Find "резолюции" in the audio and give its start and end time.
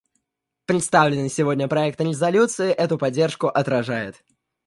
2.01-2.71